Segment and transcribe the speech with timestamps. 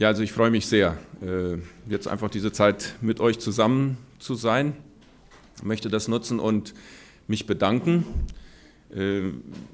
[0.00, 4.34] Ja, also ich freue mich sehr, äh, jetzt einfach diese Zeit mit euch zusammen zu
[4.34, 4.74] sein.
[5.58, 6.72] Ich möchte das nutzen und
[7.26, 8.06] mich bedanken.
[8.94, 9.24] Äh,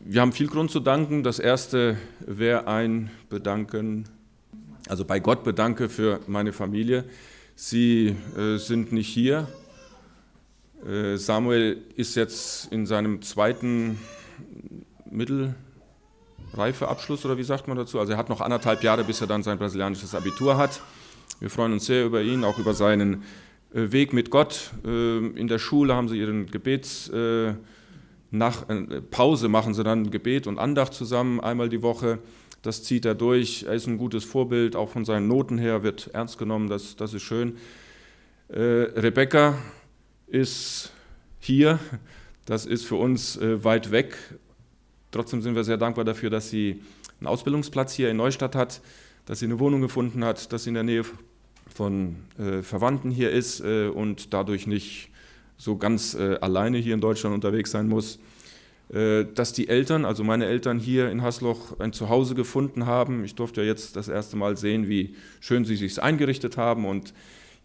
[0.05, 1.23] wir haben viel Grund zu danken.
[1.23, 4.09] Das erste wäre ein Bedanken,
[4.89, 7.05] also bei Gott bedanke für meine Familie.
[7.55, 9.47] Sie äh, sind nicht hier.
[11.15, 13.99] Samuel ist jetzt in seinem zweiten
[15.11, 15.55] Mittel
[16.55, 17.99] Reifeabschluss oder wie sagt man dazu?
[17.99, 20.81] Also er hat noch anderthalb Jahre, bis er dann sein brasilianisches Abitur hat.
[21.41, 23.25] Wir freuen uns sehr über ihn, auch über seinen
[23.75, 24.73] äh, Weg mit Gott.
[24.85, 27.55] Äh, in der Schule haben sie ihren Gebets äh,
[28.33, 28.65] nach
[29.13, 32.19] Pause machen sie dann Gebet und Andacht zusammen einmal die Woche.
[32.61, 33.65] Das zieht er durch.
[33.69, 36.69] Er ist ein gutes Vorbild, auch von seinen Noten her wird ernst genommen.
[36.69, 37.57] Das, das ist schön.
[38.51, 39.55] Rebecca
[40.27, 40.93] ist
[41.39, 41.79] hier.
[42.47, 44.17] Das ist für uns weit weg,
[45.11, 46.83] Trotzdem sind wir sehr dankbar dafür, dass sie
[47.21, 48.81] einen Ausbildungsplatz hier in Neustadt hat,
[49.25, 51.05] dass sie eine Wohnung gefunden hat, dass sie in der Nähe
[51.75, 55.11] von äh, Verwandten hier ist äh, und dadurch nicht
[55.57, 58.19] so ganz äh, alleine hier in Deutschland unterwegs sein muss.
[58.93, 63.25] Äh, dass die Eltern, also meine Eltern hier in Hasloch, ein Zuhause gefunden haben.
[63.25, 67.13] Ich durfte ja jetzt das erste Mal sehen, wie schön sie sich eingerichtet haben und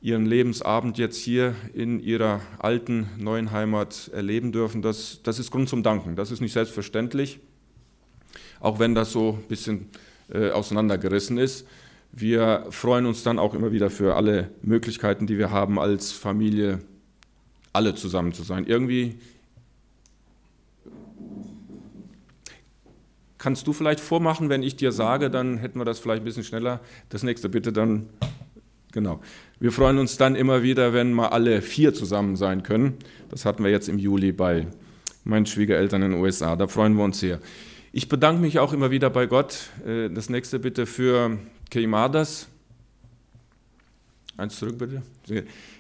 [0.02, 5.70] ihren Lebensabend jetzt hier in ihrer alten neuen Heimat erleben dürfen, das, das ist Grund
[5.70, 6.16] zum Danken.
[6.16, 7.40] Das ist nicht selbstverständlich,
[8.60, 9.90] auch wenn das so ein bisschen
[10.34, 11.68] äh, auseinandergerissen ist.
[12.12, 16.80] Wir freuen uns dann auch immer wieder für alle Möglichkeiten, die wir haben, als Familie
[17.72, 18.66] alle zusammen zu sein.
[18.66, 19.20] Irgendwie
[23.38, 26.44] kannst du vielleicht vormachen, wenn ich dir sage, dann hätten wir das vielleicht ein bisschen
[26.44, 26.80] schneller.
[27.10, 28.10] Das nächste bitte dann
[28.92, 29.22] Genau.
[29.60, 32.98] Wir freuen uns dann immer wieder, wenn mal alle vier zusammen sein können.
[33.30, 34.68] Das hatten wir jetzt im Juli bei
[35.24, 36.56] meinen Schwiegereltern in den USA.
[36.56, 37.40] Da freuen wir uns sehr.
[37.94, 39.70] Ich bedanke mich auch immer wieder bei Gott.
[39.86, 41.38] Äh, das nächste bitte für
[41.70, 42.48] Keimadas.
[44.38, 45.04] Eins zurück bitte.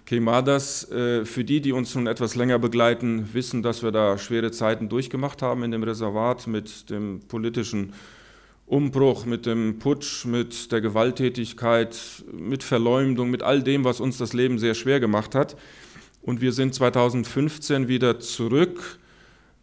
[0.06, 4.52] Keimadas, äh, für die, die uns schon etwas länger begleiten, wissen, dass wir da schwere
[4.52, 7.94] Zeiten durchgemacht haben in dem Reservat mit dem politischen
[8.72, 14.32] Umbruch, mit dem Putsch, mit der Gewalttätigkeit, mit Verleumdung, mit all dem, was uns das
[14.32, 15.58] Leben sehr schwer gemacht hat.
[16.22, 18.98] Und wir sind 2015 wieder zurück,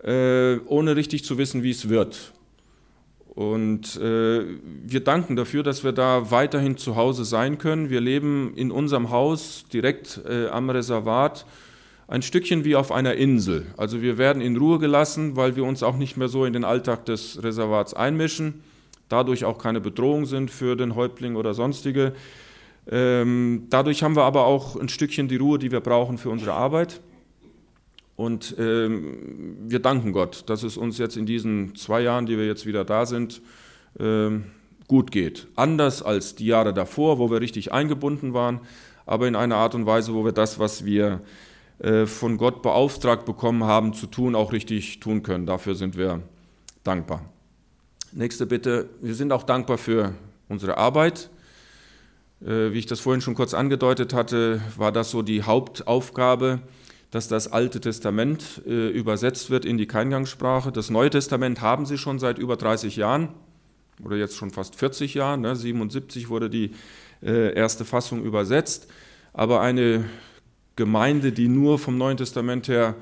[0.04, 2.34] äh, ohne richtig zu wissen, wie es wird.
[3.28, 4.44] Und äh,
[4.84, 7.88] wir danken dafür, dass wir da weiterhin zu Hause sein können.
[7.88, 11.46] Wir leben in unserem Haus direkt äh, am Reservat
[12.08, 13.68] ein Stückchen wie auf einer Insel.
[13.78, 16.64] Also wir werden in Ruhe gelassen, weil wir uns auch nicht mehr so in den
[16.64, 18.64] Alltag des Reservats einmischen
[19.08, 22.12] dadurch auch keine Bedrohung sind für den Häuptling oder sonstige.
[22.90, 26.52] Ähm, dadurch haben wir aber auch ein Stückchen die Ruhe, die wir brauchen für unsere
[26.52, 27.00] Arbeit.
[28.16, 32.46] Und ähm, wir danken Gott, dass es uns jetzt in diesen zwei Jahren, die wir
[32.46, 33.40] jetzt wieder da sind,
[34.00, 34.44] ähm,
[34.88, 35.46] gut geht.
[35.54, 38.60] Anders als die Jahre davor, wo wir richtig eingebunden waren,
[39.06, 41.20] aber in einer Art und Weise, wo wir das, was wir
[41.78, 45.46] äh, von Gott beauftragt bekommen haben zu tun, auch richtig tun können.
[45.46, 46.22] Dafür sind wir
[46.82, 47.22] dankbar.
[48.12, 48.88] Nächste Bitte.
[49.02, 50.14] Wir sind auch dankbar für
[50.48, 51.28] unsere Arbeit.
[52.40, 56.60] Äh, wie ich das vorhin schon kurz angedeutet hatte, war das so die Hauptaufgabe,
[57.10, 60.72] dass das Alte Testament äh, übersetzt wird in die Keingangssprache.
[60.72, 63.28] Das Neue Testament haben sie schon seit über 30 Jahren
[64.02, 65.42] oder jetzt schon fast 40 Jahren.
[65.42, 65.54] Ne?
[65.54, 66.70] 77 wurde die
[67.22, 68.88] äh, erste Fassung übersetzt.
[69.34, 70.06] Aber eine
[70.76, 72.94] Gemeinde, die nur vom Neuen Testament her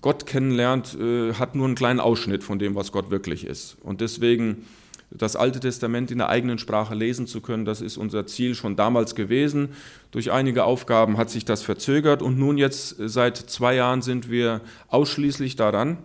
[0.00, 3.76] Gott kennenlernt, äh, hat nur einen kleinen Ausschnitt von dem, was Gott wirklich ist.
[3.82, 4.66] Und deswegen
[5.10, 8.76] das Alte Testament in der eigenen Sprache lesen zu können, das ist unser Ziel schon
[8.76, 9.70] damals gewesen.
[10.10, 14.30] Durch einige Aufgaben hat sich das verzögert und nun jetzt äh, seit zwei Jahren sind
[14.30, 15.98] wir ausschließlich daran,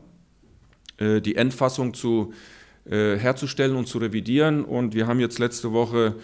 [0.99, 2.33] die Endfassung zu,
[2.85, 4.63] herzustellen und zu revidieren.
[4.63, 6.15] Und wir haben jetzt letzte Woche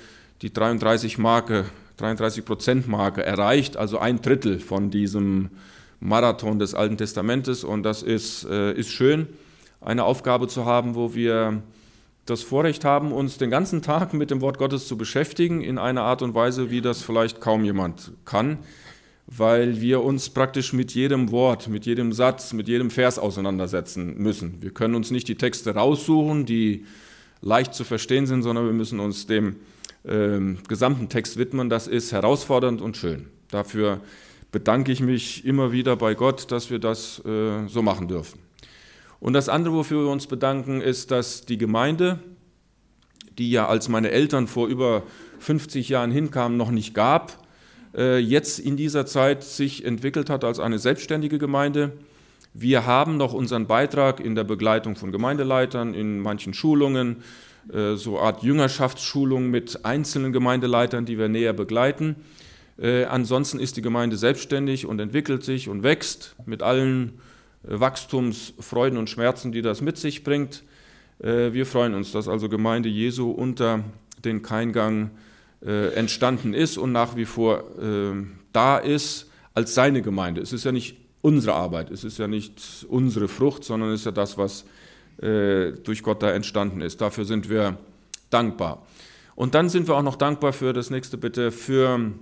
[0.43, 1.65] die 33 Marke,
[1.97, 5.49] 33 Prozent Marke erreicht, also ein Drittel von diesem
[5.99, 9.27] Marathon des Alten Testamentes und das ist, äh, ist schön,
[9.81, 11.61] eine Aufgabe zu haben, wo wir
[12.25, 16.03] das Vorrecht haben, uns den ganzen Tag mit dem Wort Gottes zu beschäftigen, in einer
[16.03, 18.59] Art und Weise, wie das vielleicht kaum jemand kann,
[19.25, 24.61] weil wir uns praktisch mit jedem Wort, mit jedem Satz, mit jedem Vers auseinandersetzen müssen.
[24.61, 26.85] Wir können uns nicht die Texte raussuchen, die
[27.41, 29.55] leicht zu verstehen sind, sondern wir müssen uns dem
[30.03, 31.69] äh, gesamten Text widmen.
[31.69, 33.27] Das ist herausfordernd und schön.
[33.49, 34.01] Dafür
[34.51, 38.39] bedanke ich mich immer wieder bei Gott, dass wir das äh, so machen dürfen.
[39.19, 42.19] Und das andere, wofür wir uns bedanken, ist, dass die Gemeinde,
[43.37, 45.03] die ja als meine Eltern vor über
[45.39, 47.45] 50 Jahren hinkamen, noch nicht gab,
[47.95, 51.93] äh, jetzt in dieser Zeit sich entwickelt hat als eine selbstständige Gemeinde.
[52.53, 57.23] Wir haben noch unseren Beitrag in der Begleitung von Gemeindeleitern, in manchen Schulungen,
[57.73, 62.15] äh, so Art Jüngerschaftsschulung mit einzelnen Gemeindeleitern, die wir näher begleiten.
[62.79, 67.19] Äh, ansonsten ist die Gemeinde selbstständig und entwickelt sich und wächst mit allen
[67.63, 70.63] äh, Wachstumsfreuden und Schmerzen, die das mit sich bringt.
[71.19, 73.83] Äh, wir freuen uns, dass also Gemeinde Jesu unter
[74.23, 75.11] den Keingang
[75.65, 80.41] äh, entstanden ist und nach wie vor äh, da ist als seine Gemeinde.
[80.41, 84.05] Es ist ja nicht unsere Arbeit, es ist ja nicht unsere Frucht, sondern es ist
[84.05, 84.63] ja das, was
[85.21, 87.01] äh, durch Gott da entstanden ist.
[87.01, 87.77] Dafür sind wir
[88.29, 88.85] dankbar.
[89.35, 92.13] Und dann sind wir auch noch dankbar für das nächste bitte, für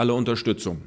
[0.00, 0.78] alle Unterstützung.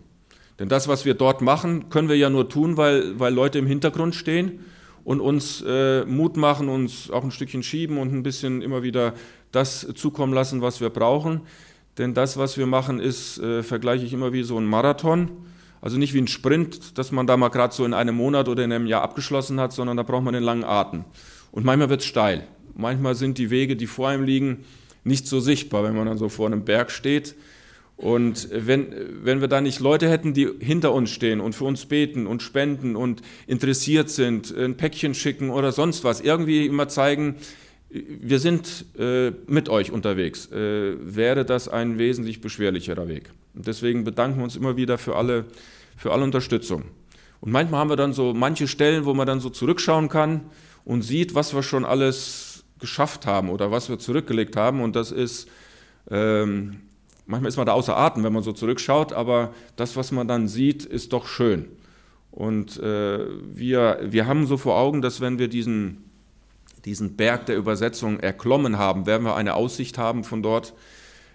[0.59, 3.67] Denn das, was wir dort machen, können wir ja nur tun, weil, weil Leute im
[3.67, 4.59] Hintergrund stehen
[5.03, 9.13] und uns äh, Mut machen, uns auch ein Stückchen schieben und ein bisschen immer wieder
[9.51, 11.41] das zukommen lassen, was wir brauchen.
[11.97, 15.29] Denn das, was wir machen, ist, äh, vergleiche ich immer wie so ein Marathon.
[15.79, 18.63] Also nicht wie ein Sprint, dass man da mal gerade so in einem Monat oder
[18.63, 21.03] in einem Jahr abgeschlossen hat, sondern da braucht man einen langen Atem.
[21.51, 22.47] Und manchmal wird es steil.
[22.73, 24.63] Manchmal sind die Wege, die vor einem liegen,
[25.03, 27.35] nicht so sichtbar, wenn man dann so vor einem Berg steht.
[27.95, 28.87] Und wenn,
[29.23, 32.41] wenn wir da nicht Leute hätten, die hinter uns stehen und für uns beten und
[32.41, 37.35] spenden und interessiert sind, ein Päckchen schicken oder sonst was, irgendwie immer zeigen,
[37.89, 43.29] wir sind äh, mit euch unterwegs, äh, wäre das ein wesentlich beschwerlicherer Weg.
[43.53, 45.45] Und deswegen bedanken wir uns immer wieder für alle,
[45.95, 46.85] für alle Unterstützung.
[47.39, 50.41] Und manchmal haben wir dann so manche Stellen, wo man dann so zurückschauen kann
[50.85, 54.81] und sieht, was wir schon alles geschafft haben oder was wir zurückgelegt haben.
[54.81, 55.47] Und das ist,
[56.09, 56.79] ähm,
[57.25, 60.47] manchmal ist man da außer Atem, wenn man so zurückschaut, aber das, was man dann
[60.47, 61.67] sieht, ist doch schön.
[62.31, 63.19] Und äh,
[63.53, 66.03] wir, wir haben so vor Augen, dass wenn wir diesen
[66.85, 70.73] diesen Berg der Übersetzung erklommen haben, werden wir eine Aussicht haben von dort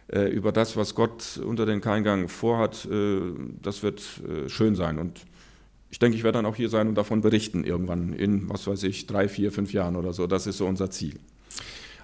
[0.08, 2.86] äh, über das, was Gott unter den Keingang vorhat.
[2.90, 3.20] Äh,
[3.62, 4.98] das wird äh, schön sein.
[4.98, 5.20] Und
[5.90, 8.82] ich denke, ich werde dann auch hier sein und davon berichten irgendwann in, was weiß
[8.82, 10.26] ich, drei, vier, fünf Jahren oder so.
[10.26, 11.14] Das ist so unser Ziel.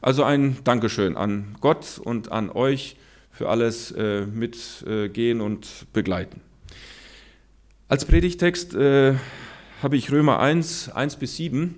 [0.00, 2.96] Also ein Dankeschön an Gott und an euch
[3.34, 6.40] für alles äh, mitgehen und begleiten.
[7.88, 9.14] Als Predigtext äh,
[9.82, 11.74] habe ich Römer 1, 1 bis 7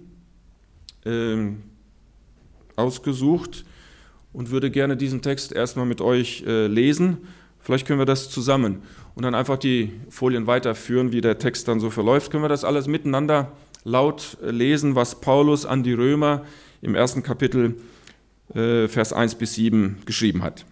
[1.04, 1.62] ähm,
[2.76, 3.64] ausgesucht
[4.32, 7.18] und würde gerne diesen Text erstmal mit euch äh, lesen.
[7.58, 8.82] Vielleicht können wir das zusammen
[9.14, 12.30] und dann einfach die Folien weiterführen, wie der Text dann so verläuft.
[12.30, 13.50] Können wir das alles miteinander
[13.82, 16.44] laut äh, lesen, was Paulus an die Römer
[16.82, 17.76] im ersten Kapitel
[18.54, 20.66] äh, Vers 1 bis 7 geschrieben hat.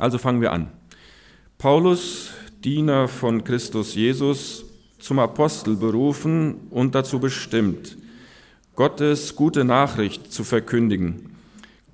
[0.00, 0.68] Also fangen wir an.
[1.58, 2.30] Paulus,
[2.64, 4.64] Diener von Christus Jesus,
[4.98, 7.98] zum Apostel berufen und dazu bestimmt,
[8.76, 11.36] Gottes gute Nachricht zu verkündigen.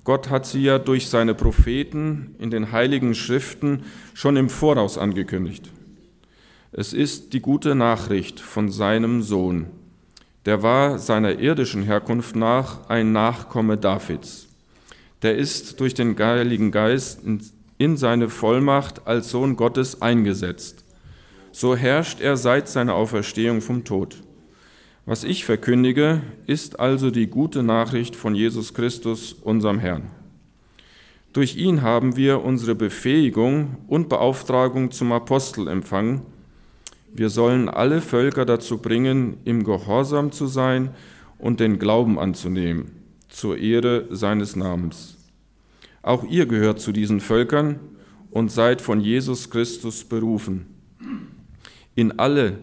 [0.05, 3.83] Gott hat sie ja durch seine Propheten in den heiligen Schriften
[4.13, 5.69] schon im Voraus angekündigt.
[6.71, 9.65] Es ist die gute Nachricht von seinem Sohn.
[10.45, 14.47] Der war seiner irdischen Herkunft nach ein Nachkomme Davids.
[15.23, 17.21] Der ist durch den Heiligen Geist
[17.77, 20.83] in seine Vollmacht als Sohn Gottes eingesetzt.
[21.51, 24.17] So herrscht er seit seiner Auferstehung vom Tod.
[25.05, 30.11] Was ich verkündige, ist also die gute Nachricht von Jesus Christus, unserem Herrn.
[31.33, 36.21] Durch ihn haben wir unsere Befähigung und Beauftragung zum Apostel empfangen.
[37.13, 40.89] Wir sollen alle Völker dazu bringen, im Gehorsam zu sein
[41.37, 42.91] und den Glauben anzunehmen,
[43.29, 45.16] zur Ehre seines Namens.
[46.07, 47.81] Auch ihr gehört zu diesen Völkern
[48.31, 50.65] und seid von Jesus Christus berufen.
[51.95, 52.59] In alle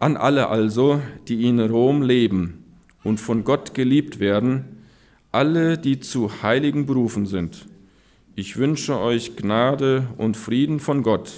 [0.00, 2.64] an alle also, die in Rom leben
[3.04, 4.82] und von Gott geliebt werden,
[5.30, 7.66] alle, die zu Heiligen berufen sind.
[8.34, 11.30] Ich wünsche euch Gnade und Frieden von Gott,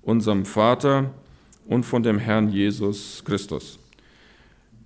[0.00, 1.12] unserem Vater
[1.66, 3.78] und von dem Herrn Jesus Christus.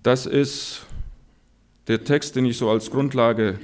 [0.03, 0.85] Das ist
[1.87, 3.61] der Text, den ich so als Grundlage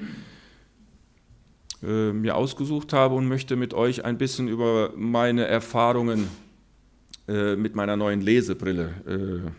[1.84, 6.28] äh, mir ausgesucht habe und möchte mit euch ein bisschen über meine Erfahrungen
[7.28, 9.50] äh, mit meiner neuen Lesebrille äh,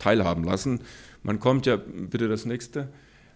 [0.00, 0.80] teilhaben lassen.
[1.22, 2.88] Man kommt ja, bitte das nächste,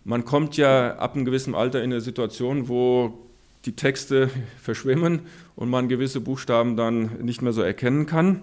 [0.05, 3.27] man kommt ja ab einem gewissen Alter in eine Situation, wo
[3.65, 4.31] die Texte
[4.63, 5.23] verschwimmen
[5.55, 8.43] und man gewisse Buchstaben dann nicht mehr so erkennen kann.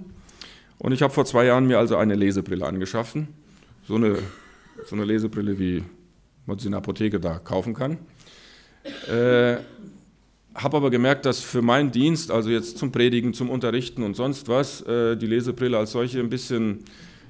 [0.77, 3.29] Und ich habe vor zwei Jahren mir also eine Lesebrille angeschaffen,
[3.87, 4.17] so eine,
[4.85, 5.83] so eine Lesebrille, wie
[6.45, 7.97] man sie in der Apotheke da kaufen kann.
[9.07, 9.57] Äh,
[10.55, 14.47] habe aber gemerkt, dass für meinen Dienst, also jetzt zum Predigen, zum Unterrichten und sonst
[14.47, 16.79] was, äh, die Lesebrille als solche ein bisschen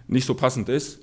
[0.08, 1.00] nicht so passend ist.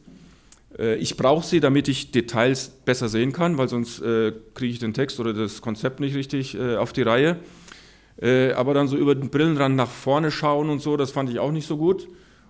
[0.78, 4.78] Äh, ich brauche sie, damit ich Details besser sehen kann, weil sonst äh, kriege ich
[4.78, 7.36] den Text oder das Konzept nicht richtig äh, auf die Reihe.
[8.54, 11.52] Aber dann so über den Brillenrand nach vorne schauen und so, das fand ich auch
[11.52, 12.06] nicht so gut.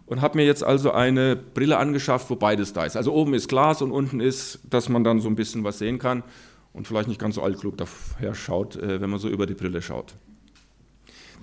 [0.07, 2.97] Und habe mir jetzt also eine Brille angeschafft, wo beides da ist.
[2.97, 6.01] Also oben ist Glas und unten ist, dass man dann so ein bisschen was sehen
[6.01, 6.25] kann.
[6.73, 9.83] Und vielleicht nicht ganz so altklug daher schaut, äh, wenn man so über die Brille
[9.83, 10.15] schaut.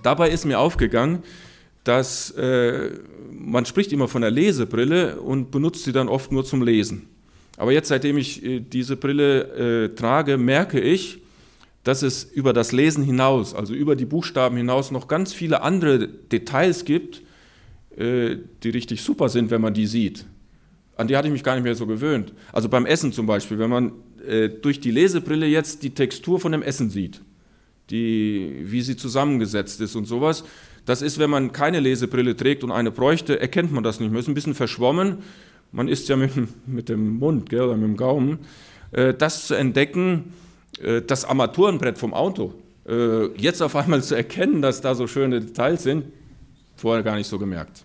[0.02, 1.22] Dabei ist mir aufgegangen,
[1.84, 2.90] dass äh,
[3.30, 7.08] man spricht immer von der Lesebrille und benutzt sie dann oft nur zum Lesen.
[7.56, 11.20] Aber jetzt, seitdem ich äh, diese Brille äh, trage, merke ich,
[11.82, 16.06] dass es über das Lesen hinaus, also über die Buchstaben hinaus, noch ganz viele andere
[16.08, 17.22] Details gibt,
[17.96, 20.26] äh, die richtig super sind, wenn man die sieht.
[20.96, 22.32] An die hatte ich mich gar nicht mehr so gewöhnt.
[22.52, 23.92] Also beim Essen zum Beispiel, wenn man
[24.26, 27.20] äh, durch die Lesebrille jetzt die Textur von dem Essen sieht,
[27.90, 30.44] die, wie sie zusammengesetzt ist und sowas,
[30.88, 34.20] das ist, wenn man keine Lesebrille trägt und eine bräuchte, erkennt man das nicht mehr.
[34.20, 35.18] Ist ein bisschen verschwommen.
[35.70, 36.32] Man isst ja mit,
[36.66, 38.38] mit dem Mund gell, oder mit dem Gaumen.
[38.92, 40.32] Äh, das zu entdecken,
[40.80, 42.54] äh, das Armaturenbrett vom Auto,
[42.88, 46.06] äh, jetzt auf einmal zu erkennen, dass da so schöne Details sind,
[46.76, 47.84] vorher gar nicht so gemerkt.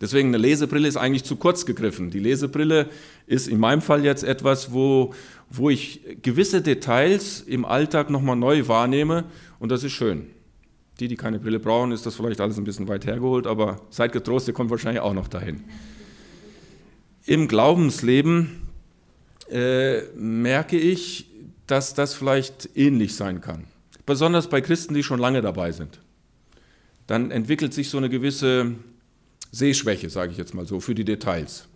[0.00, 2.10] Deswegen eine Lesebrille ist eigentlich zu kurz gegriffen.
[2.10, 2.88] Die Lesebrille
[3.26, 5.14] ist in meinem Fall jetzt etwas, wo,
[5.50, 9.24] wo ich gewisse Details im Alltag nochmal neu wahrnehme
[9.58, 10.26] und das ist schön.
[11.00, 14.12] Die, die keine Brille brauchen, ist das vielleicht alles ein bisschen weit hergeholt, aber seid
[14.12, 15.64] getrost, ihr kommt wahrscheinlich auch noch dahin.
[17.26, 18.62] Im Glaubensleben
[19.50, 21.30] äh, merke ich,
[21.66, 23.64] dass das vielleicht ähnlich sein kann.
[24.06, 26.00] Besonders bei Christen, die schon lange dabei sind.
[27.06, 28.72] Dann entwickelt sich so eine gewisse
[29.54, 31.68] Sehschwäche, sage ich jetzt mal so, für die Details.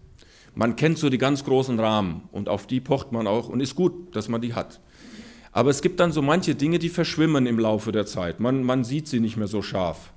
[0.54, 3.76] Man kennt so die ganz großen Rahmen und auf die pocht man auch und ist
[3.76, 4.80] gut, dass man die hat.
[5.52, 8.40] Aber es gibt dann so manche Dinge, die verschwimmen im Laufe der Zeit.
[8.40, 10.12] Man, man sieht sie nicht mehr so scharf.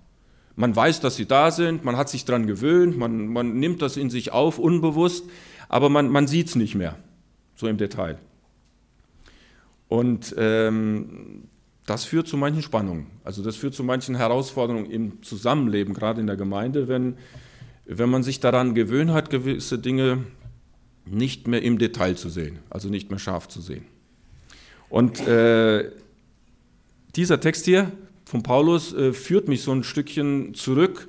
[0.56, 3.96] Man weiß, dass sie da sind, man hat sich daran gewöhnt, man, man nimmt das
[3.96, 5.25] in sich auf, unbewusst,
[5.70, 6.98] aber man, man sieht es nicht mehr,
[7.56, 8.18] so im Detail.
[9.88, 11.44] Und ähm,
[11.86, 13.08] das führt zu manchen Spannungen.
[13.24, 17.18] Also das führt zu manchen Herausforderungen im Zusammenleben, gerade in der Gemeinde, wenn,
[17.85, 20.25] wenn man sich daran gewöhnt hat, gewisse Dinge
[21.05, 23.85] nicht mehr im Detail zu sehen, also nicht mehr scharf zu sehen.
[24.89, 25.91] Und äh,
[27.15, 27.91] dieser Text hier
[28.25, 31.07] von Paulus äh, führt mich so ein Stückchen zurück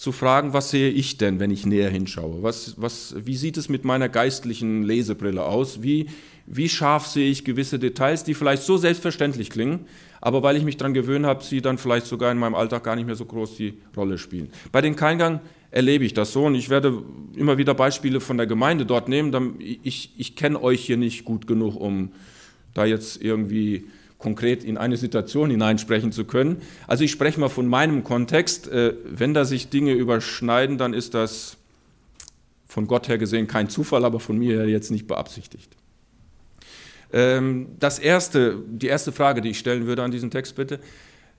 [0.00, 2.42] zu fragen, was sehe ich denn, wenn ich näher hinschaue?
[2.42, 5.82] Was, was, wie sieht es mit meiner geistlichen Lesebrille aus?
[5.82, 6.06] Wie,
[6.46, 9.80] wie scharf sehe ich gewisse Details, die vielleicht so selbstverständlich klingen,
[10.22, 12.96] aber weil ich mich daran gewöhnt habe, sie dann vielleicht sogar in meinem Alltag gar
[12.96, 14.48] nicht mehr so groß die Rolle spielen.
[14.72, 15.40] Bei den Keingang
[15.70, 17.02] erlebe ich das so und ich werde
[17.36, 19.56] immer wieder Beispiele von der Gemeinde dort nehmen.
[19.58, 22.12] Ich, ich kenne euch hier nicht gut genug, um
[22.72, 23.84] da jetzt irgendwie
[24.20, 26.62] konkret in eine Situation hineinsprechen zu können.
[26.86, 28.68] Also ich spreche mal von meinem Kontext.
[28.68, 31.56] Äh, wenn da sich Dinge überschneiden, dann ist das
[32.66, 35.74] von Gott her gesehen kein Zufall, aber von mir her jetzt nicht beabsichtigt.
[37.12, 40.78] Ähm, das erste, die erste Frage, die ich stellen würde an diesen Text bitte,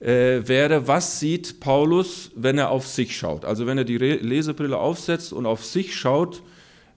[0.00, 3.44] äh, wäre, was sieht Paulus, wenn er auf sich schaut?
[3.44, 6.42] Also wenn er die Lesebrille aufsetzt und auf sich schaut,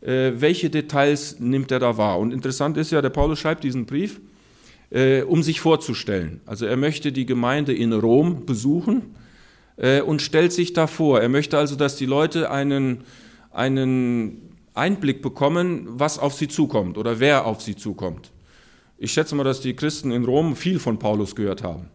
[0.02, 2.20] äh, welche Details nimmt er da wahr?
[2.20, 4.20] Und interessant ist ja, der Paulus schreibt diesen Brief,
[4.96, 6.40] äh, um sich vorzustellen.
[6.46, 9.16] Also er möchte die Gemeinde in Rom besuchen
[10.08, 11.20] und stellt sich da vor.
[11.20, 13.02] Er möchte also, dass die Leute einen,
[13.52, 18.32] einen Einblick bekommen, was auf sie zukommt oder wer auf sie zukommt.
[18.98, 21.90] Ich schätze mal, dass die Christen in Rom viel von Paulus gehört haben.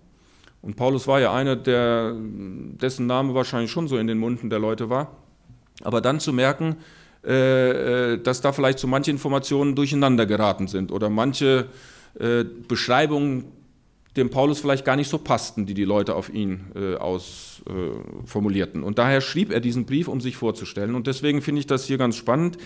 [0.62, 4.58] Und Paulus war ja einer, der, dessen Name wahrscheinlich schon so in den Munden der
[4.58, 5.16] Leute war.
[5.82, 6.76] Aber dann zu merken,
[7.24, 11.66] äh, äh, dass da vielleicht so manche Informationen durcheinander geraten sind oder manche
[12.18, 13.44] äh, Beschreibungen
[14.16, 18.82] dem Paulus vielleicht gar nicht so passten, die die Leute auf ihn ausformulierten.
[18.82, 20.96] Und daher schrieb er diesen Brief, um sich vorzustellen.
[20.96, 22.58] Und deswegen finde ich das hier ganz spannend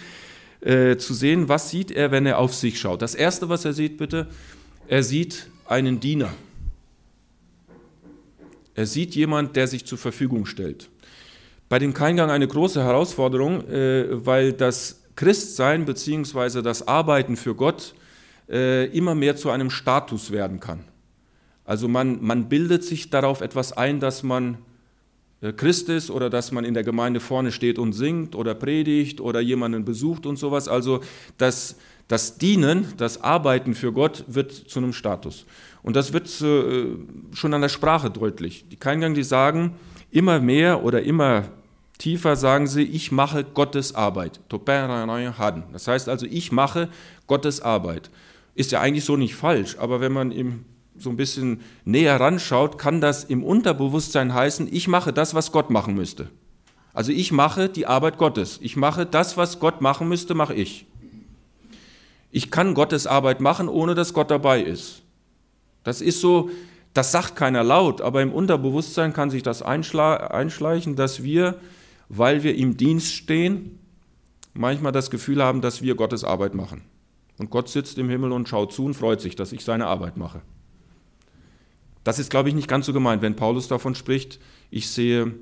[0.65, 3.03] äh, zu sehen, was sieht er, wenn er auf sich schaut.
[3.03, 4.29] Das Erste, was er sieht, bitte,
[4.89, 6.33] er sieht einen Diener.
[8.75, 10.89] Er sieht jemand, der sich zur Verfügung stellt.
[11.69, 16.63] Bei dem Keingang eine große Herausforderung, äh, weil das Christsein bzw.
[16.63, 17.95] das Arbeiten für Gott
[18.49, 20.85] äh, immer mehr zu einem Status werden kann.
[21.65, 24.59] Also man, man bildet sich darauf etwas ein, dass man
[25.41, 29.21] äh, Christ ist oder dass man in der Gemeinde vorne steht und singt oder predigt
[29.21, 30.69] oder jemanden besucht und sowas.
[30.69, 31.01] Also
[31.39, 31.77] das,
[32.09, 35.47] das Dienen, das Arbeiten für Gott wird zu einem Status.
[35.83, 36.97] Und das wird äh,
[37.35, 38.67] schon an der Sprache deutlich.
[38.71, 39.75] Die Keingang, die sagen
[40.11, 41.45] immer mehr oder immer
[41.99, 44.41] tiefer, sagen sie, ich mache Gottes Arbeit.
[44.49, 46.89] Das heißt also, ich mache
[47.27, 48.11] Gottes Arbeit.
[48.55, 50.65] Ist ja eigentlich so nicht falsch, aber wenn man im
[50.97, 55.71] so ein bisschen näher ranschaut, kann das im Unterbewusstsein heißen, ich mache das, was Gott
[55.71, 56.29] machen müsste.
[56.93, 58.61] Also ich mache die Arbeit Gottes.
[58.63, 60.87] Ich mache das, was Gott machen müsste, mache ich.
[62.31, 65.03] Ich kann Gottes Arbeit machen, ohne dass Gott dabei ist.
[65.83, 66.51] Das ist so,
[66.95, 71.59] das sagt keiner laut, aber im Unterbewusstsein kann sich das einschleichen, dass wir,
[72.09, 73.81] weil wir im Dienst stehen,
[74.53, 76.83] manchmal das Gefühl haben, dass wir Gottes Arbeit machen.
[77.39, 80.17] Und Gott sitzt im Himmel und schaut zu und freut sich, dass ich seine Arbeit
[80.17, 80.43] mache.
[82.05, 84.39] Das ist, glaube ich, nicht ganz so gemeint, wenn Paulus davon spricht,
[84.71, 85.35] ich sehe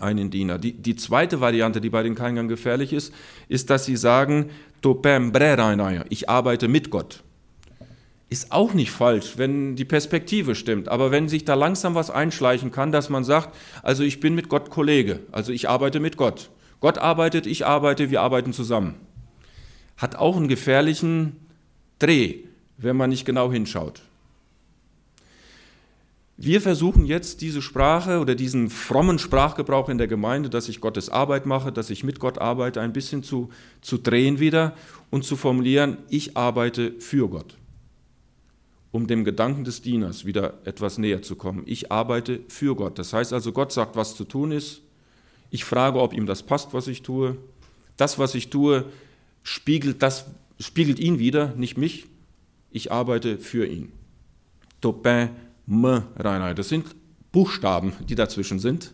[0.00, 0.58] einen Diener.
[0.58, 3.14] Die, die zweite Variante, die bei den Keingern gefährlich ist,
[3.48, 4.50] ist, dass sie sagen,
[6.10, 7.22] ich arbeite mit Gott.
[8.28, 10.88] Ist auch nicht falsch, wenn die Perspektive stimmt.
[10.88, 14.48] Aber wenn sich da langsam was einschleichen kann, dass man sagt, also ich bin mit
[14.48, 16.50] Gott Kollege, also ich arbeite mit Gott.
[16.80, 18.96] Gott arbeitet, ich arbeite, wir arbeiten zusammen.
[19.96, 21.36] Hat auch einen gefährlichen
[21.98, 22.40] Dreh,
[22.78, 24.02] wenn man nicht genau hinschaut.
[26.36, 31.08] Wir versuchen jetzt diese Sprache oder diesen frommen Sprachgebrauch in der Gemeinde, dass ich Gottes
[31.08, 34.74] Arbeit mache, dass ich mit Gott arbeite, ein bisschen zu, zu drehen wieder
[35.10, 37.56] und zu formulieren, ich arbeite für Gott.
[38.90, 41.62] Um dem Gedanken des Dieners wieder etwas näher zu kommen.
[41.66, 42.98] Ich arbeite für Gott.
[42.98, 44.80] Das heißt also, Gott sagt, was zu tun ist.
[45.50, 47.36] Ich frage, ob ihm das passt, was ich tue.
[47.96, 48.84] Das, was ich tue,
[49.44, 50.26] spiegelt, das,
[50.58, 52.06] spiegelt ihn wieder, nicht mich.
[52.72, 53.92] Ich arbeite für ihn.
[54.80, 55.30] Topin
[55.68, 56.56] M rein.
[56.56, 56.86] Das sind
[57.30, 58.92] Buchstaben, die dazwischen sind,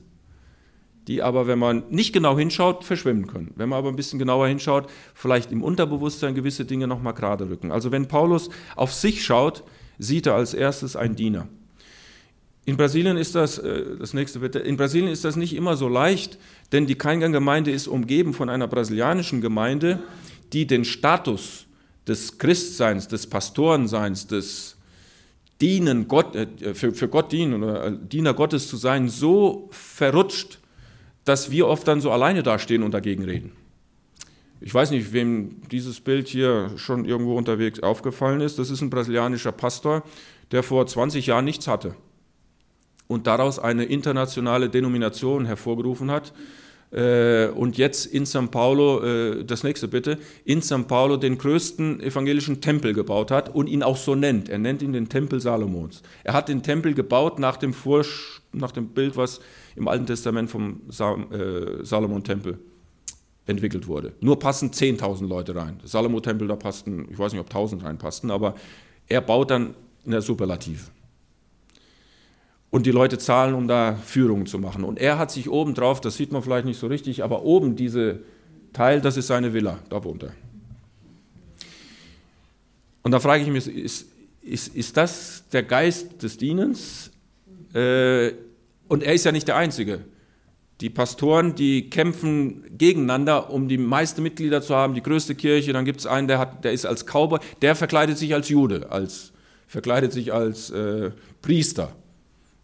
[1.09, 3.52] die aber, wenn man nicht genau hinschaut, verschwimmen können.
[3.57, 7.73] Wenn man aber ein bisschen genauer hinschaut, vielleicht im Unterbewusstsein gewisse Dinge nochmal gerade rücken.
[7.73, 9.62] Also wenn Paulus auf sich schaut,
[9.99, 11.49] sieht er als erstes einen Diener.
[12.66, 15.88] In Brasilien ist das, äh, das nächste bitte, in Brasilien ist das nicht immer so
[15.88, 16.38] leicht,
[16.73, 20.00] denn die Keingang-Gemeinde ist umgeben von einer brasilianischen Gemeinde,
[20.52, 21.66] die den Status
[22.07, 24.76] des Christseins, des Pastorenseins, des
[25.61, 30.59] Dienen, Gott, äh, für, für Gott dienen oder äh, Diener Gottes zu sein, so verrutscht,
[31.25, 33.52] dass wir oft dann so alleine dastehen und dagegen reden.
[34.62, 38.59] Ich weiß nicht, wem dieses Bild hier schon irgendwo unterwegs aufgefallen ist.
[38.59, 40.02] Das ist ein brasilianischer Pastor,
[40.50, 41.95] der vor 20 Jahren nichts hatte
[43.07, 46.33] und daraus eine internationale Denomination hervorgerufen hat,
[46.92, 52.61] und jetzt in São Paulo, äh, das nächste bitte, in São Paulo den größten evangelischen
[52.61, 54.49] Tempel gebaut hat und ihn auch so nennt.
[54.49, 56.02] Er nennt ihn den Tempel Salomons.
[56.25, 59.40] Er hat den Tempel gebaut nach dem, Vorsch nach dem Bild, was
[59.76, 62.59] im Alten Testament vom äh, Salomon-Tempel
[63.46, 64.12] entwickelt wurde.
[64.20, 65.79] Nur passen 10.000 Leute rein.
[65.81, 68.55] Der Salomo-Tempel, da passten, ich weiß nicht, ob 1.000 reinpassten, aber
[69.07, 69.74] er baut dann
[70.05, 70.87] in der Superlative
[72.70, 74.85] und die Leute zahlen, um da Führungen zu machen.
[74.85, 77.76] Und er hat sich oben drauf, das sieht man vielleicht nicht so richtig, aber oben
[77.76, 78.20] diese
[78.72, 80.33] Teil, das ist seine Villa, da wohnt er.
[83.02, 84.06] Und da frage ich mich, ist,
[84.42, 87.11] ist, ist das der Geist des Dienens?
[87.74, 88.33] Äh,
[88.88, 90.00] und er ist ja nicht der Einzige.
[90.80, 95.72] Die Pastoren, die kämpfen gegeneinander, um die meisten Mitglieder zu haben, die größte Kirche.
[95.72, 98.90] Dann gibt es einen, der, hat, der ist als Cowboy, der verkleidet sich als Jude,
[98.90, 99.33] als,
[99.66, 101.11] verkleidet sich als äh,
[101.42, 101.94] Priester.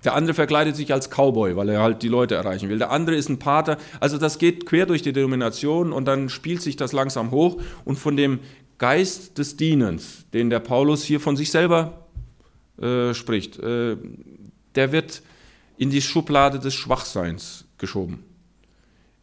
[0.05, 2.79] Der andere verkleidet sich als Cowboy, weil er halt die Leute erreichen will.
[2.79, 3.79] Der andere ist ein Pater.
[3.99, 7.61] Also das geht quer durch die Denomination und dann spielt sich das langsam hoch.
[7.85, 8.41] Und von dem
[8.79, 12.07] Geist des Dienens, den der Paulus hier von sich selber
[12.81, 13.97] äh, spricht, äh,
[14.75, 15.23] der wird
[15.79, 18.23] in die Schublade des Schwachseins geschoben.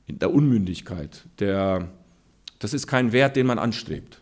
[0.08, 1.24] In der Unmündigkeit.
[1.40, 1.88] Der,
[2.60, 4.22] das ist kein Wert, den man anstrebt.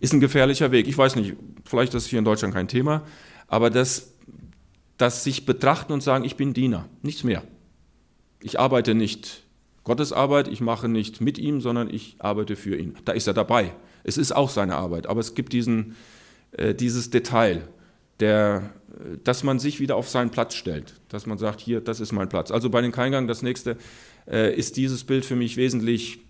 [0.00, 0.88] Ist ein gefährlicher Weg.
[0.88, 3.02] Ich weiß nicht, vielleicht ist das hier in Deutschland kein Thema,
[3.48, 4.09] aber das
[5.00, 7.42] das sich betrachten und sagen, ich bin Diener, nichts mehr.
[8.42, 9.44] Ich arbeite nicht
[9.84, 12.94] Gottes Arbeit, ich mache nicht mit ihm, sondern ich arbeite für ihn.
[13.04, 13.74] Da ist er dabei.
[14.04, 15.96] Es ist auch seine Arbeit, aber es gibt diesen,
[16.52, 17.68] äh, dieses Detail,
[18.20, 22.00] der, äh, dass man sich wieder auf seinen Platz stellt, dass man sagt, hier, das
[22.00, 22.50] ist mein Platz.
[22.50, 23.78] Also bei den Keingang, das nächste,
[24.26, 26.20] äh, ist dieses Bild für mich wesentlich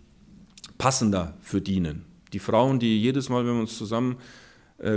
[0.79, 2.05] passender für Dienen.
[2.33, 4.17] Die Frauen, die jedes Mal, wenn wir uns zusammen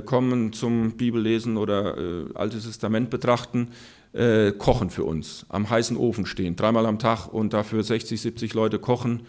[0.01, 3.69] kommen zum Bibellesen oder äh, Altes Testament betrachten,
[4.13, 8.53] äh, kochen für uns, am heißen Ofen stehen, dreimal am Tag und dafür 60, 70
[8.53, 9.23] Leute kochen,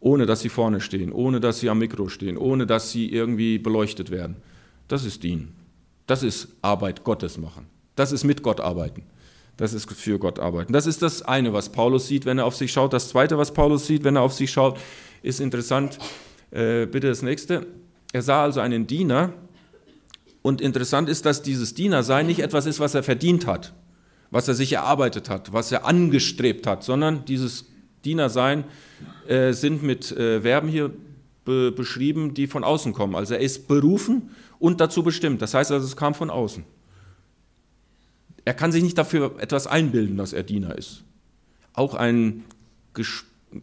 [0.00, 3.58] ohne dass sie vorne stehen, ohne dass sie am Mikro stehen, ohne dass sie irgendwie
[3.58, 4.36] beleuchtet werden.
[4.88, 5.54] Das ist Dienen.
[6.06, 7.66] Das ist Arbeit Gottes machen.
[7.94, 9.04] Das ist mit Gott arbeiten.
[9.56, 10.72] Das ist für Gott arbeiten.
[10.72, 12.94] Das ist das eine, was Paulus sieht, wenn er auf sich schaut.
[12.94, 14.78] Das zweite, was Paulus sieht, wenn er auf sich schaut,
[15.22, 15.98] ist interessant.
[16.50, 17.66] Äh, bitte das nächste.
[18.12, 19.34] Er sah also einen Diener,
[20.42, 23.74] und interessant ist, dass dieses Dienersein nicht etwas ist, was er verdient hat,
[24.30, 27.66] was er sich erarbeitet hat, was er angestrebt hat, sondern dieses
[28.04, 28.64] Dienersein
[29.28, 30.90] äh, sind mit äh, Verben hier
[31.44, 33.14] be beschrieben, die von außen kommen.
[33.14, 35.42] Also er ist berufen und dazu bestimmt.
[35.42, 36.64] Das heißt also, es kam von außen.
[38.44, 41.02] Er kann sich nicht dafür etwas einbilden, dass er Diener ist.
[41.72, 42.44] Auch ein,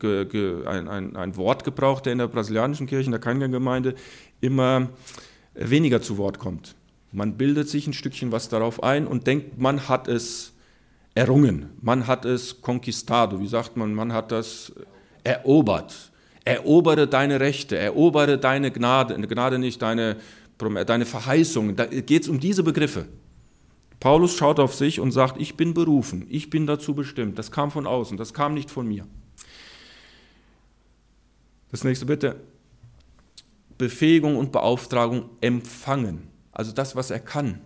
[0.01, 3.95] ein, ein, ein Wortgebrauch, der in der brasilianischen Kirche, in der Kanga-Gemeinde
[4.39, 4.89] immer
[5.57, 6.75] weniger zu Wort kommt.
[7.11, 10.53] Man bildet sich ein Stückchen was darauf ein und denkt, man hat es
[11.15, 14.71] errungen, man hat es conquistado, wie sagt man, man hat das
[15.23, 16.11] erobert.
[16.45, 20.17] Erobere deine Rechte, erobere deine Gnade, Gnade nicht deine
[20.57, 21.75] deine Verheißungen.
[21.75, 23.05] Da geht es um diese Begriffe.
[23.99, 27.39] Paulus schaut auf sich und sagt, ich bin berufen, ich bin dazu bestimmt.
[27.39, 29.07] Das kam von außen, das kam nicht von mir.
[31.71, 32.39] Das nächste bitte.
[33.77, 36.27] Befähigung und Beauftragung empfangen.
[36.51, 37.61] Also das, was er kann,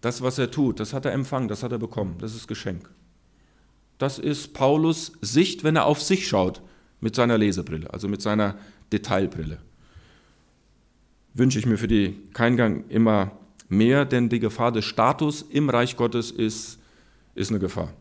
[0.00, 2.88] das, was er tut, das hat er empfangen, das hat er bekommen, das ist Geschenk.
[3.98, 6.60] Das ist Paulus Sicht, wenn er auf sich schaut
[7.00, 8.56] mit seiner Lesebrille, also mit seiner
[8.92, 9.58] Detailbrille.
[11.34, 13.32] Wünsche ich mir für die Keingang immer
[13.68, 16.78] mehr, denn die Gefahr des Status im Reich Gottes ist,
[17.34, 17.92] ist eine Gefahr.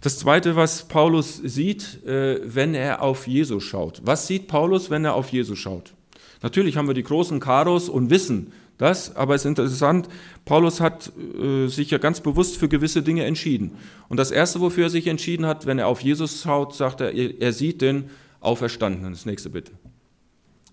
[0.00, 4.00] Das Zweite, was Paulus sieht, äh, wenn er auf Jesus schaut.
[4.04, 5.94] Was sieht Paulus, wenn er auf Jesus schaut?
[6.42, 10.08] Natürlich haben wir die großen Karos und wissen das, aber es ist interessant,
[10.44, 13.76] Paulus hat äh, sich ja ganz bewusst für gewisse Dinge entschieden.
[14.08, 17.14] Und das Erste, wofür er sich entschieden hat, wenn er auf Jesus schaut, sagt er,
[17.14, 19.12] er sieht den Auferstandenen.
[19.12, 19.72] Das nächste bitte.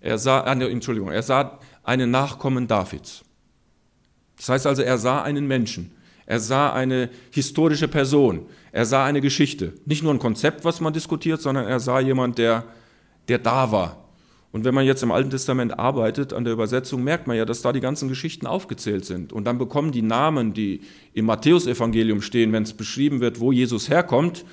[0.02, 3.24] Er sah, äh, Entschuldigung, er sah einen Nachkommen Davids.
[4.38, 5.92] Das heißt also, er sah einen Menschen.
[6.26, 8.48] Er sah eine historische Person.
[8.72, 9.74] Er sah eine Geschichte.
[9.86, 12.64] Nicht nur ein Konzept, was man diskutiert, sondern er sah jemand, der,
[13.28, 14.09] der da war.
[14.52, 17.62] Und wenn man jetzt im Alten Testament arbeitet, an der Übersetzung, merkt man ja, dass
[17.62, 19.32] da die ganzen Geschichten aufgezählt sind.
[19.32, 20.82] Und dann bekommen die Namen, die
[21.14, 24.46] im Matthäusevangelium stehen, wenn es beschrieben wird, wo Jesus herkommt,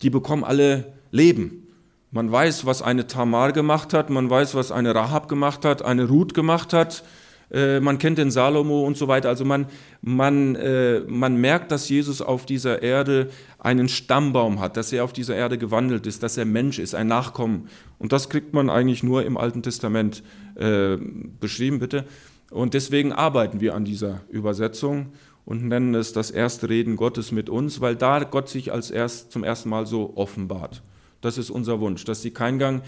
[0.00, 1.66] die bekommen alle Leben.
[2.10, 6.08] Man weiß, was eine Tamar gemacht hat, man weiß, was eine Rahab gemacht hat, eine
[6.08, 7.04] Ruth gemacht hat,
[7.52, 9.28] äh, man kennt den Salomo und so weiter.
[9.28, 9.66] Also man,
[10.00, 15.12] man, äh, man merkt, dass Jesus auf dieser Erde einen Stammbaum hat, dass er auf
[15.12, 17.68] dieser Erde gewandelt ist, dass er Mensch ist, ein Nachkommen.
[17.98, 20.22] Und das kriegt man eigentlich nur im Alten Testament
[20.56, 20.96] äh,
[21.40, 22.06] beschrieben, bitte.
[22.50, 25.12] Und deswegen arbeiten wir an dieser Übersetzung
[25.44, 29.32] und nennen es das erste Reden Gottes mit uns, weil da Gott sich als erst,
[29.32, 30.82] zum ersten Mal so offenbart.
[31.20, 32.82] Das ist unser Wunsch, dass die Keingang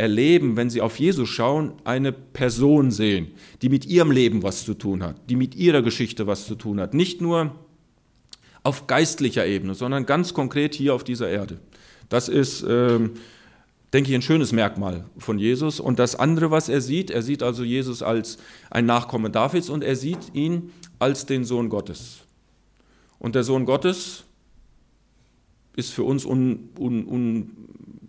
[0.00, 3.28] erleben, wenn sie auf Jesus schauen, eine Person sehen,
[3.60, 6.80] die mit ihrem Leben was zu tun hat, die mit ihrer Geschichte was zu tun
[6.80, 6.94] hat.
[6.94, 7.54] Nicht nur
[8.62, 11.60] auf geistlicher Ebene, sondern ganz konkret hier auf dieser Erde.
[12.08, 13.12] Das ist, ähm,
[13.92, 15.80] denke ich, ein schönes Merkmal von Jesus.
[15.80, 18.38] Und das andere, was er sieht, er sieht also Jesus als
[18.70, 22.20] ein Nachkomme Davids und er sieht ihn als den Sohn Gottes.
[23.18, 24.24] Und der Sohn Gottes
[25.76, 27.50] ist für uns un, un, un,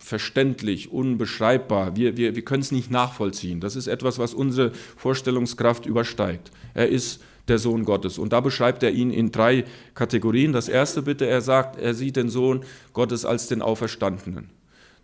[0.01, 1.95] verständlich, unbeschreibbar.
[1.95, 3.61] Wir, wir, wir können es nicht nachvollziehen.
[3.61, 6.51] Das ist etwas, was unsere Vorstellungskraft übersteigt.
[6.73, 8.17] Er ist der Sohn Gottes.
[8.17, 10.53] Und da beschreibt er ihn in drei Kategorien.
[10.53, 14.49] Das erste bitte, er sagt, er sieht den Sohn Gottes als den Auferstandenen.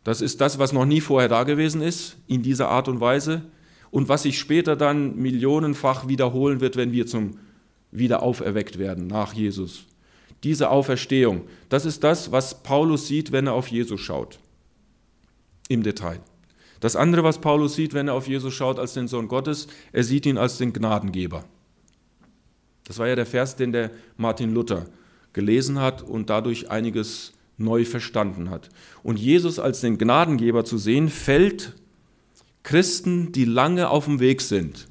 [0.03, 3.43] Das ist das, was noch nie vorher da gewesen ist, in dieser Art und Weise.
[3.91, 7.37] Und was sich später dann millionenfach wiederholen wird, wenn wir zum
[7.91, 9.85] Wiederauferweckt werden nach Jesus.
[10.43, 14.39] Diese Auferstehung, das ist das, was Paulus sieht, wenn er auf Jesus schaut
[15.67, 16.19] im Detail.
[16.79, 20.03] Das andere, was Paulus sieht, wenn er auf Jesus schaut als den Sohn Gottes, er
[20.03, 21.43] sieht ihn als den Gnadengeber.
[22.83, 24.85] Das war ja der Vers, den der Martin Luther
[25.33, 28.69] gelesen hat und dadurch einiges neu verstanden hat.
[29.03, 31.73] Und Jesus als den Gnadengeber zu sehen, fällt
[32.63, 34.87] Christen, die lange auf dem Weg sind,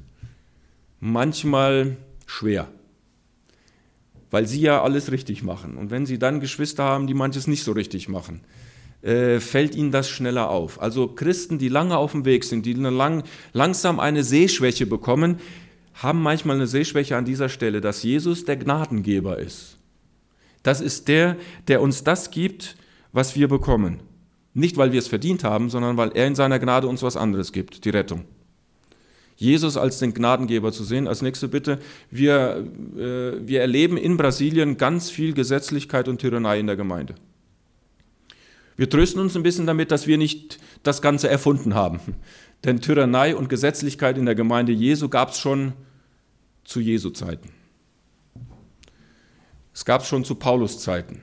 [0.99, 2.69] manchmal schwer,
[4.31, 5.77] weil sie ja alles richtig machen.
[5.77, 8.41] Und wenn sie dann Geschwister haben, die manches nicht so richtig machen,
[9.07, 10.83] äh, fällt ihnen das schneller auf.
[10.83, 15.39] Also Christen, die lange auf dem Weg sind, die lang, langsam eine Sehschwäche bekommen,
[15.95, 19.79] haben manchmal eine Sehschwäche an dieser Stelle, dass Jesus der Gnadengeber ist.
[20.65, 21.37] Das ist der,
[21.69, 22.77] der uns das gibt,
[23.13, 24.01] was wir bekommen.
[24.55, 27.53] Nicht, weil wir es verdient haben, sondern weil er in seiner Gnade uns was anderes
[27.53, 28.25] gibt, die Rettung.
[29.37, 31.07] Jesus als den Gnadengeber zu sehen.
[31.07, 31.79] Als nächste Bitte,
[32.11, 32.67] wir,
[32.97, 37.15] äh, wir erleben in Brasilien ganz viel Gesetzlichkeit und Tyrannei in der Gemeinde.
[38.77, 42.01] Wir trösten uns ein bisschen damit, dass wir nicht das Ganze erfunden haben.
[42.65, 45.73] Denn Tyrannei und Gesetzlichkeit in der Gemeinde Jesu gab es schon
[46.65, 47.51] zu Jesu Zeiten.
[49.73, 51.21] Es gab es schon zu Paulus Zeiten.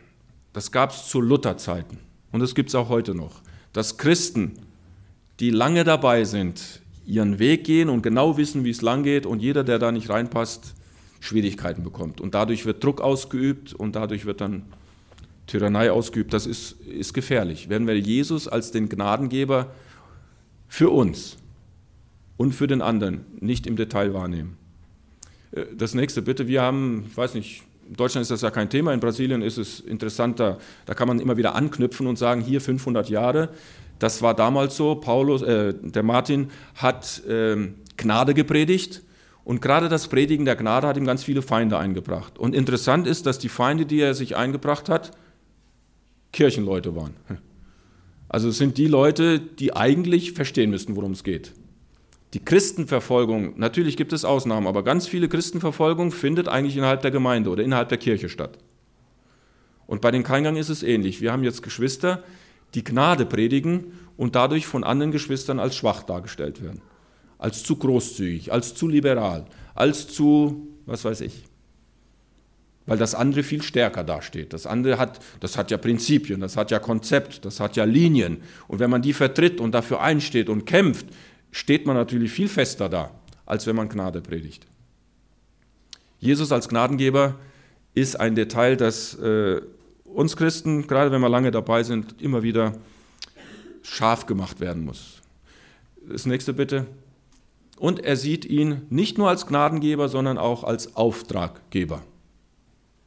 [0.54, 1.98] Das gab es zu Luther Zeiten.
[2.32, 3.42] Und es gibt es auch heute noch.
[3.74, 4.54] Dass Christen,
[5.40, 9.42] die lange dabei sind, ihren Weg gehen und genau wissen, wie es lang geht und
[9.42, 10.76] jeder, der da nicht reinpasst,
[11.20, 12.22] Schwierigkeiten bekommt.
[12.22, 14.66] Und dadurch wird Druck ausgeübt und dadurch wird dann
[15.48, 17.70] Tyrannei ausgeübt, das ist, ist gefährlich.
[17.70, 19.72] Werden wir Jesus als den Gnadengeber
[20.68, 21.38] für uns
[22.38, 24.58] und für den anderen nicht im Detail wahrnehmen.
[25.52, 28.70] Äh, das nächste bitte, wir haben, ich weiß nicht, in Deutschland ist das ja kein
[28.70, 32.62] Thema, in Brasilien ist es interessanter, da kann man immer wieder anknüpfen und sagen, hier
[32.62, 33.50] 500 Jahre,
[34.00, 37.58] das war damals so, Paulus, äh, der Martin hat äh,
[37.98, 39.02] Gnade gepredigt
[39.44, 42.40] und gerade das Predigen der Gnade hat ihm ganz viele Feinde eingebracht.
[42.40, 45.12] Und interessant ist, dass die Feinde, die er sich eingebracht hat,
[46.34, 47.14] Kirchenleute waren.
[48.28, 51.54] Also es sind die Leute, die eigentlich verstehen müssten, worum es geht.
[52.34, 57.52] Die Christenverfolgung, natürlich gibt es Ausnahmen, aber ganz viele Christenverfolgung findet eigentlich innerhalb der Gemeinde
[57.52, 58.58] oder innerhalb der Kirche statt.
[59.86, 61.22] Und bei den Keingang ist es ähnlich.
[61.22, 62.24] Wir haben jetzt Geschwister,
[62.74, 66.82] die Gnade predigen und dadurch von anderen Geschwistern als schwach dargestellt werden.
[67.38, 71.44] Als zu großzügig, als zu liberal, als zu, was weiß ich.
[72.86, 74.52] Weil das andere viel stärker dasteht.
[74.52, 78.42] Das andere hat, das hat ja Prinzipien, das hat ja Konzept, das hat ja Linien.
[78.68, 81.08] Und wenn man die vertritt und dafür einsteht und kämpft,
[81.52, 83.12] steht man natürlich viel fester da,
[83.46, 84.68] als wenn man Gnade predigt.
[86.20, 87.36] Jesus als Gnadengeber
[87.94, 89.62] ist ein Detail, das äh,
[90.06, 92.74] uns Christen, gerade wenn wir lange dabei sind, immer wieder
[93.82, 95.22] scharf gemacht werden muss.
[96.08, 96.86] Das nächste bitte.
[97.78, 102.04] Und er sieht ihn nicht nur als Gnadengeber, sondern auch als Auftraggeber.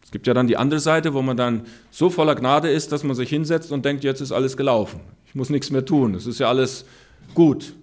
[0.07, 3.03] Es gibt ja dann die andere Seite, wo man dann so voller Gnade ist, dass
[3.03, 5.01] man sich hinsetzt und denkt, jetzt ist alles gelaufen.
[5.27, 6.15] Ich muss nichts mehr tun.
[6.15, 6.85] Es ist ja alles
[7.35, 7.75] gut.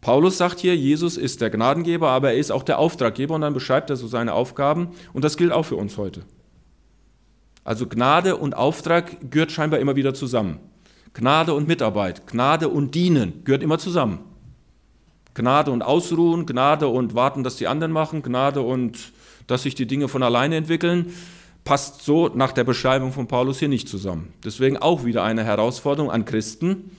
[0.00, 3.52] Paulus sagt hier, Jesus ist der Gnadengeber, aber er ist auch der Auftraggeber und dann
[3.52, 6.22] beschreibt er so seine Aufgaben und das gilt auch für uns heute.
[7.64, 10.58] Also Gnade und Auftrag gehört scheinbar immer wieder zusammen.
[11.12, 14.20] Gnade und Mitarbeit, Gnade und Dienen gehört immer zusammen.
[15.34, 19.12] Gnade und Ausruhen, Gnade und warten, dass die anderen machen, Gnade und
[19.46, 21.12] dass sich die Dinge von alleine entwickeln,
[21.64, 24.32] passt so nach der Beschreibung von Paulus hier nicht zusammen.
[24.44, 26.90] Deswegen auch wieder eine Herausforderung an Christen,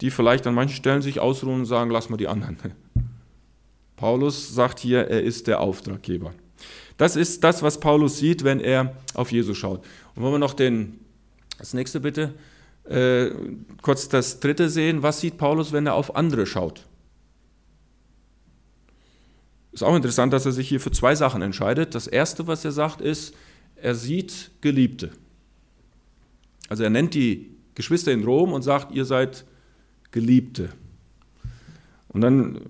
[0.00, 2.56] die vielleicht an manchen Stellen sich ausruhen und sagen, lass mal die anderen.
[3.96, 6.32] Paulus sagt hier, er ist der Auftraggeber.
[6.96, 9.84] Das ist das, was Paulus sieht, wenn er auf Jesus schaut.
[10.14, 11.00] Und wollen wir noch den,
[11.58, 12.34] das nächste bitte,
[12.84, 13.30] äh,
[13.80, 15.02] kurz das dritte sehen.
[15.02, 16.84] Was sieht Paulus, wenn er auf andere schaut?
[19.72, 21.94] Ist auch interessant, dass er sich hier für zwei Sachen entscheidet.
[21.94, 23.34] Das erste, was er sagt, ist,
[23.82, 25.10] er sieht Geliebte.
[26.68, 29.44] Also er nennt die Geschwister in Rom und sagt, ihr seid
[30.12, 30.70] Geliebte.
[32.08, 32.60] Und dann,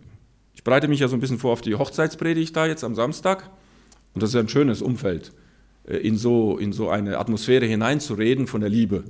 [0.55, 3.51] ich bereite mich ja so ein bisschen vor auf die Hochzeitspredigt da jetzt am Samstag.
[4.15, 5.33] Und das ist ja ein schönes Umfeld,
[5.85, 9.05] äh, in so, in so eine Atmosphäre hineinzureden von der Liebe.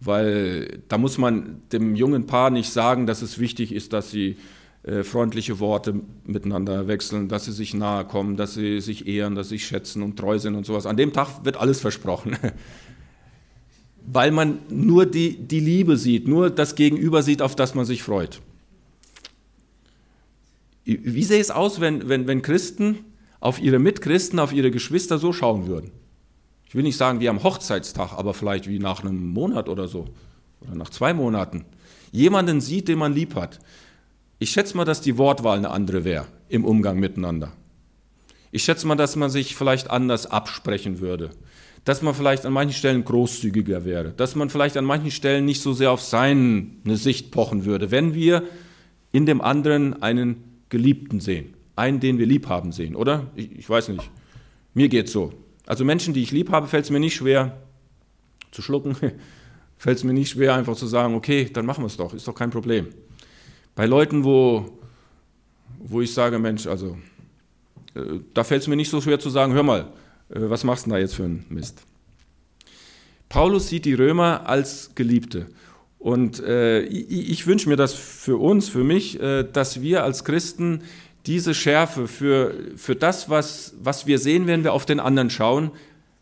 [0.00, 4.36] Weil da muss man dem jungen Paar nicht sagen, dass es wichtig ist, dass sie
[5.04, 9.56] freundliche Worte miteinander wechseln, dass sie sich nahe kommen, dass sie sich ehren, dass sie
[9.56, 10.86] sich schätzen und treu sind und sowas.
[10.86, 12.36] An dem Tag wird alles versprochen.
[14.06, 18.02] Weil man nur die, die Liebe sieht, nur das Gegenüber sieht, auf das man sich
[18.02, 18.40] freut.
[20.84, 23.00] Wie sähe es aus, wenn, wenn, wenn Christen
[23.40, 25.90] auf ihre Mitchristen, auf ihre Geschwister so schauen würden.
[26.66, 30.06] Ich will nicht sagen wie am Hochzeitstag, aber vielleicht wie nach einem Monat oder so
[30.60, 31.64] oder nach zwei Monaten.
[32.12, 33.58] Jemanden sieht, den man lieb hat.
[34.40, 37.52] Ich schätze mal, dass die Wortwahl eine andere wäre im Umgang miteinander.
[38.50, 41.30] Ich schätze mal, dass man sich vielleicht anders absprechen würde.
[41.84, 44.10] Dass man vielleicht an manchen Stellen großzügiger wäre.
[44.10, 48.14] Dass man vielleicht an manchen Stellen nicht so sehr auf seine Sicht pochen würde, wenn
[48.14, 48.42] wir
[49.12, 53.30] in dem anderen einen Geliebten sehen einen, den wir lieb haben, sehen, oder?
[53.34, 54.08] Ich, ich weiß nicht.
[54.74, 55.32] Mir geht's so.
[55.66, 57.56] Also Menschen, die ich lieb habe, fällt es mir nicht schwer
[58.50, 58.96] zu schlucken,
[59.78, 62.28] fällt es mir nicht schwer, einfach zu sagen, okay, dann machen wir es doch, ist
[62.28, 62.88] doch kein Problem.
[63.74, 64.78] Bei Leuten, wo,
[65.78, 66.96] wo ich sage, Mensch, also
[67.94, 69.80] äh, da fällt es mir nicht so schwer zu sagen, hör mal,
[70.28, 71.82] äh, was machst du da jetzt für einen Mist?
[73.28, 75.46] Paulus sieht die Römer als Geliebte.
[75.98, 80.24] Und äh, ich, ich wünsche mir das für uns, für mich, äh, dass wir als
[80.24, 80.82] Christen
[81.26, 85.70] diese Schärfe für, für das, was, was wir sehen, wenn wir auf den anderen schauen,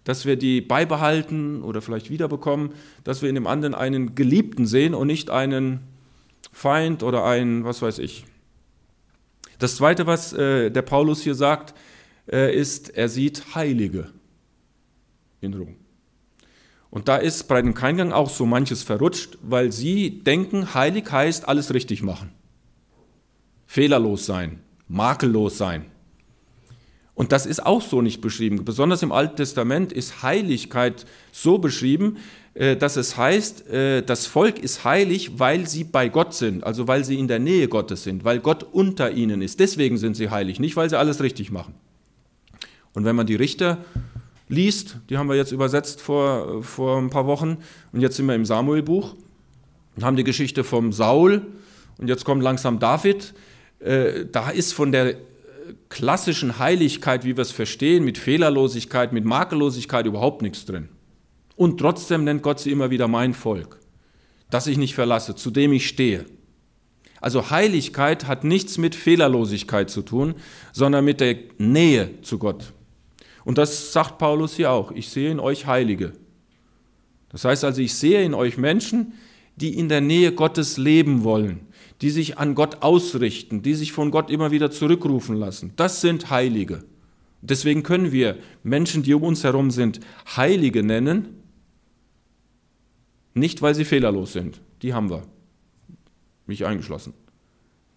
[0.05, 2.71] dass wir die beibehalten oder vielleicht wiederbekommen,
[3.05, 5.81] dass wir in dem anderen einen Geliebten sehen und nicht einen
[6.53, 8.25] Feind oder einen, was weiß ich.
[9.59, 11.75] Das Zweite, was äh, der Paulus hier sagt,
[12.31, 14.11] äh, ist, er sieht Heilige
[15.41, 15.77] in Rom.
[16.91, 21.47] Und da ist bei dem Keingang auch so manches verrutscht, weil sie denken, heilig heißt
[21.47, 22.33] alles richtig machen,
[23.67, 25.87] fehlerlos sein, makellos sein.
[27.19, 28.65] Und das ist auch so nicht beschrieben.
[28.65, 32.19] Besonders im Alten Testament ist Heiligkeit so beschrieben,
[32.55, 36.87] äh, dass es heißt, äh, das Volk ist heilig, weil sie bei Gott sind, also
[36.87, 39.59] weil sie in der Nähe Gottes sind, weil Gott unter ihnen ist.
[39.59, 41.75] Deswegen sind sie heilig, nicht weil sie alles richtig machen.
[42.95, 43.79] Und wenn man die Richter
[44.49, 47.57] liest, die haben wir jetzt übersetzt vor, vor ein paar Wochen,
[47.93, 49.17] und jetzt sind wir im Samuelbuch
[49.97, 51.43] und haben die Geschichte vom Saul,
[51.99, 53.35] und jetzt kommt langsam David,
[53.81, 55.17] äh, da ist von der
[55.89, 60.89] klassischen Heiligkeit, wie wir es verstehen, mit Fehlerlosigkeit, mit Makellosigkeit überhaupt nichts drin.
[61.57, 63.81] Und trotzdem nennt Gott sie immer wieder mein Volk,
[64.51, 66.27] das ich nicht verlasse, zu dem ich stehe.
[67.21, 70.35] Also Heiligkeit hat nichts mit Fehlerlosigkeit zu tun,
[70.73, 72.73] sondern mit der Nähe zu Gott.
[73.45, 74.93] Und das sagt Paulus hier auch.
[74.93, 76.13] Ich sehe in euch Heilige.
[77.31, 79.15] Das heißt also, ich sehe in euch Menschen,
[79.57, 81.61] die in der Nähe Gottes leben wollen,
[82.01, 85.73] die sich an Gott ausrichten, die sich von Gott immer wieder zurückrufen lassen.
[85.77, 86.85] Das sind Heilige.
[87.41, 90.01] Deswegen können wir Menschen, die um uns herum sind,
[90.37, 91.29] Heilige nennen,
[93.35, 94.61] nicht weil sie fehlerlos sind.
[94.83, 95.23] Die haben wir,
[96.47, 97.15] mich eingeschlossen.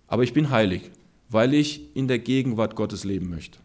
[0.08, 0.92] Aber ich bin heilig,
[1.30, 3.60] weil ich in der Gegenwart Gottes leben möchte.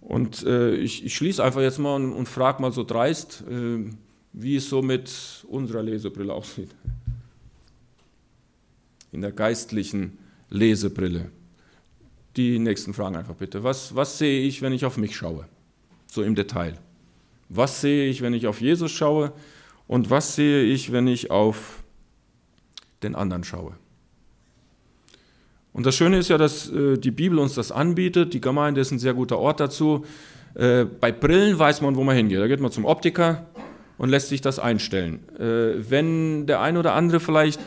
[0.00, 3.84] Und äh, ich, ich schließe einfach jetzt mal und, und frage mal so dreist, äh,
[4.32, 5.12] wie es so mit
[5.48, 6.70] unserer Lesebrille aussieht.
[9.12, 10.18] In der geistlichen
[10.50, 11.30] Lesebrille.
[12.36, 13.62] Die nächsten Fragen einfach bitte.
[13.62, 15.46] Was, was sehe ich, wenn ich auf mich schaue?
[16.06, 16.78] So im Detail.
[17.48, 19.32] Was sehe ich, wenn ich auf Jesus schaue?
[19.86, 21.82] Und was sehe ich, wenn ich auf
[23.02, 23.74] den anderen schaue?
[25.74, 28.34] Und das Schöne ist ja, dass äh, die Bibel uns das anbietet.
[28.34, 30.04] Die Gemeinde ist ein sehr guter Ort dazu.
[30.54, 32.40] Äh, bei Brillen weiß man, wo man hingeht.
[32.40, 33.46] Da geht man zum Optiker
[33.98, 35.20] und lässt sich das einstellen.
[35.38, 37.60] Äh, wenn der ein oder andere vielleicht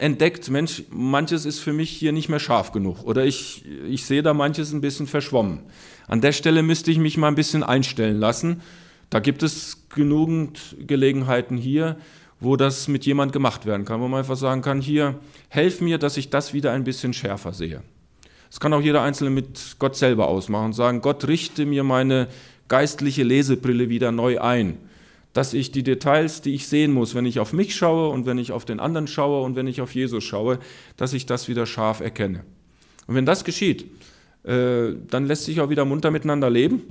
[0.00, 4.22] entdeckt, Mensch, manches ist für mich hier nicht mehr scharf genug oder ich, ich sehe
[4.22, 5.60] da manches ein bisschen verschwommen.
[6.08, 8.62] An der Stelle müsste ich mich mal ein bisschen einstellen lassen.
[9.10, 11.96] Da gibt es genügend Gelegenheiten hier,
[12.40, 15.98] wo das mit jemand gemacht werden kann, wo man einfach sagen kann, hier, helf mir,
[15.98, 17.82] dass ich das wieder ein bisschen schärfer sehe.
[18.48, 22.28] Das kann auch jeder Einzelne mit Gott selber ausmachen und sagen, Gott richte mir meine
[22.68, 24.78] geistliche Lesebrille wieder neu ein
[25.32, 28.38] dass ich die Details, die ich sehen muss, wenn ich auf mich schaue und wenn
[28.38, 30.58] ich auf den anderen schaue und wenn ich auf Jesus schaue,
[30.96, 32.44] dass ich das wieder scharf erkenne.
[33.06, 33.86] Und wenn das geschieht,
[34.44, 36.82] äh, dann lässt sich auch wieder munter miteinander leben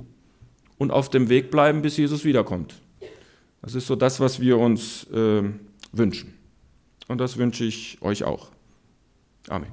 [0.78, 2.74] und auf dem Weg bleiben, bis Jesus wiederkommt.
[3.62, 5.42] Das ist so das, was wir uns äh,
[5.92, 6.34] wünschen.
[7.08, 8.48] Und das wünsche ich euch auch.
[9.48, 9.70] Amen.